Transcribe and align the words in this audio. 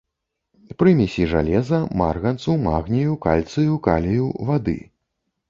Прымесі 0.79 1.27
жалеза, 1.33 1.79
марганцу, 2.01 2.57
магнію, 2.65 3.13
кальцыю, 3.27 3.79
калію, 3.91 4.27
вады. 4.51 4.77